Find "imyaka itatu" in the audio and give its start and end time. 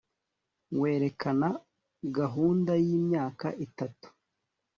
2.99-4.07